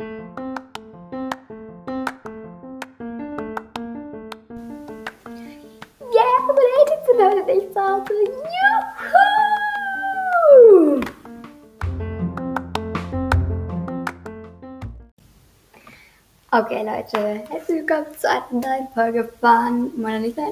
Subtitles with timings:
[0.00, 0.06] Yeah,
[7.04, 8.12] sind nicht zu Hause.
[10.62, 11.00] Juhu!
[16.52, 20.42] Okay, Leute, herzlich willkommen zu einer neuen Folge von Mona Lisa.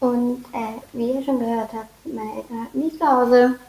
[0.00, 3.60] Und äh, wie ihr schon gehört habt, sind meine Eltern heute nicht zu Hause.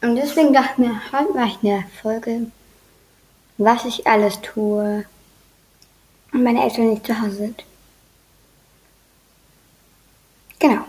[0.00, 2.52] Und deswegen dachte ich mir, heute mache ich eine Folge,
[3.58, 5.04] was ich alles tue,
[6.32, 7.64] wenn meine Eltern nicht zu Hause sind.
[10.58, 10.84] Genau.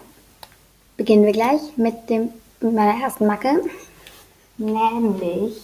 [0.97, 2.29] Beginnen wir gleich mit dem
[2.63, 3.61] mit meiner ersten Macke,
[4.57, 5.61] nämlich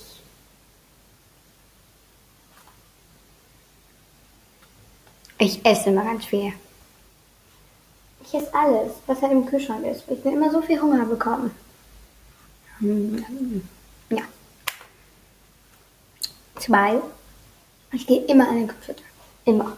[5.38, 6.52] ich esse immer ganz viel.
[8.22, 10.03] Ich esse alles, was halt im Kühlschrank ist.
[10.09, 11.52] Ich will immer so viel Hunger bekommen.
[12.80, 13.67] Hm.
[16.59, 17.02] Zwei.
[17.91, 19.04] Ich gehe immer an den Computer.
[19.45, 19.77] Immer.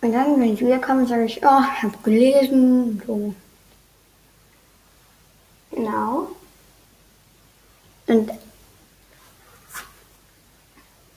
[0.00, 3.02] Und dann, wenn ich wiederkomme, sage ich, oh, ich habe gelesen.
[3.06, 3.34] So.
[5.70, 6.28] Genau.
[8.06, 8.30] Und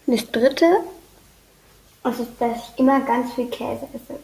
[0.06, 0.66] das dritte
[2.06, 4.20] ist, dass ich immer ganz viel Käse esse.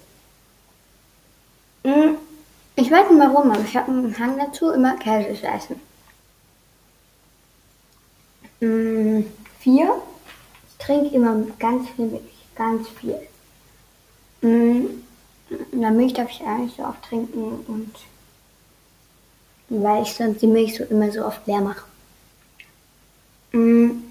[1.83, 2.15] Mm,
[2.75, 5.81] Ich weiß nicht warum, aber ich habe einen Hang dazu, immer Käse zu essen.
[8.61, 9.23] Mm,
[9.59, 10.01] Vier.
[10.69, 12.23] Ich trinke immer ganz viel Milch.
[12.55, 13.19] Ganz viel.
[14.41, 15.03] Mm,
[15.71, 17.93] Na, Milch darf ich eigentlich so oft trinken und
[19.69, 21.85] weil ich sonst die Milch so immer so oft leer mache.
[23.53, 24.03] Mm,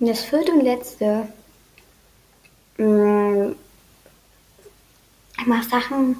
[0.00, 1.28] Das vierte und letzte.
[2.78, 3.52] mm,
[5.38, 6.14] Ich mache Sachen,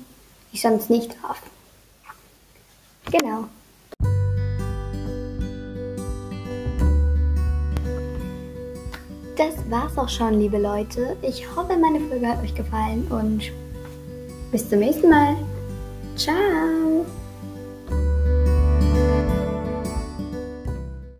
[0.51, 1.43] die ich sonst nicht darf.
[3.11, 3.49] Genau.
[9.37, 11.17] Das war's auch schon, liebe Leute.
[11.23, 13.51] Ich hoffe, meine Folge hat euch gefallen und
[14.53, 15.35] bis zum nächsten Mal.
[16.17, 17.05] Ciao.